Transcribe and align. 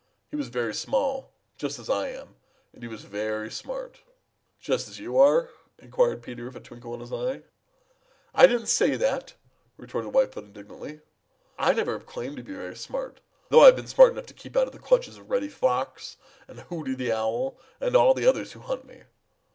He 0.31 0.35
was 0.35 0.47
very 0.47 0.73
small, 0.73 1.29
just 1.59 1.77
as 1.77 1.87
I 1.87 2.07
am, 2.07 2.35
and 2.73 2.81
he 2.81 2.87
was 2.89 3.03
very 3.03 3.51
smart." 3.51 4.01
"Just 4.59 4.87
as 4.87 4.97
you 4.97 5.15
are?" 5.19 5.51
inquired 5.77 6.23
Peter 6.23 6.45
with 6.45 6.55
a 6.55 6.59
twinkle 6.59 6.95
in 6.95 7.01
his 7.01 7.13
eyes. 7.13 7.43
"I 8.33 8.47
didn't 8.47 8.65
say 8.65 8.95
that!" 8.95 9.35
retorted 9.77 10.09
Whitefoot 10.11 10.45
indignantly. 10.45 11.01
"I 11.59 11.73
never 11.73 11.91
have 11.93 12.07
claimed 12.07 12.37
to 12.37 12.43
be 12.43 12.51
very 12.53 12.75
smart, 12.75 13.21
though 13.49 13.61
I've 13.61 13.75
been 13.75 13.85
smart 13.85 14.13
enough 14.13 14.25
to 14.25 14.33
keep 14.33 14.57
out 14.57 14.65
of 14.65 14.73
the 14.73 14.79
clutches 14.79 15.17
of 15.17 15.29
Reddy 15.29 15.49
Fox 15.49 16.17
and 16.47 16.61
Hooty 16.61 16.95
the 16.95 17.11
Owl 17.11 17.59
and 17.79 17.95
all 17.95 18.15
the 18.15 18.25
others 18.25 18.53
who 18.53 18.61
hunt 18.61 18.85
me. 18.85 19.03